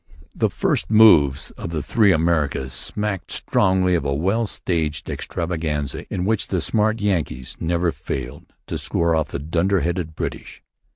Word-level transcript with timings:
The 0.33 0.49
first 0.49 0.89
moves 0.89 1.51
of 1.51 1.69
the 1.69 1.83
three 1.83 2.11
Americans 2.11 2.73
smacked 2.73 3.29
strongly 3.29 3.93
of 3.93 4.03
a 4.03 4.15
well 4.15 4.47
staged 4.47 5.11
extravaganza 5.11 6.11
in 6.11 6.25
which 6.25 6.47
the 6.47 6.59
smart 6.59 6.99
Yankees 6.99 7.55
never 7.59 7.91
failed 7.91 8.51
to 8.65 8.79
score 8.79 9.15
off 9.15 9.27
the 9.27 9.37
dunderheaded 9.37 10.15
British. 10.15 10.63